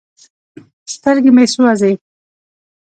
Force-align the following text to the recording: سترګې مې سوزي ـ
سترګې 0.93 1.31
مې 1.35 1.45
سوزي 1.53 1.93
ـ 1.97 2.01